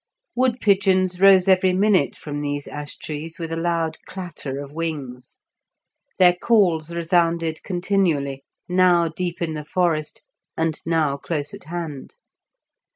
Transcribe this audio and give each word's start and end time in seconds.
Wood 0.33 0.59
pigeons 0.61 1.21
rose 1.21 1.47
every 1.47 1.73
minute 1.73 2.15
from 2.15 2.41
these 2.41 2.67
ash 2.67 2.97
trees 2.97 3.37
with 3.37 3.51
a 3.51 3.55
loud 3.55 3.97
clatter 4.07 4.59
of 4.59 4.71
wings; 4.71 5.37
their 6.17 6.33
calls 6.33 6.91
resounded 6.91 7.61
continually, 7.61 8.43
now 8.67 9.09
deep 9.09 9.43
in 9.43 9.53
the 9.53 9.63
forest, 9.63 10.23
and 10.57 10.81
now 10.87 11.17
close 11.17 11.53
at 11.53 11.65
hand. 11.65 12.15